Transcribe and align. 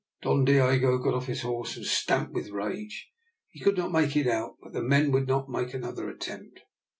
Don 0.23 0.45
Diogo 0.45 0.97
got 0.97 1.13
off 1.13 1.27
his 1.27 1.43
horse, 1.43 1.77
and 1.77 1.85
stamped 1.85 2.33
with 2.33 2.49
rage. 2.49 3.11
He 3.51 3.59
could 3.59 3.77
not 3.77 3.91
make 3.91 4.15
it 4.15 4.25
out, 4.25 4.55
but 4.59 4.73
the 4.73 4.81
men 4.81 5.11
would 5.11 5.27
not 5.27 5.47
make 5.47 5.75
another 5.75 6.09
attempt. 6.09 6.61